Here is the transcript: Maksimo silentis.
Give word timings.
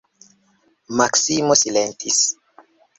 Maksimo 1.01 1.53
silentis. 1.63 2.19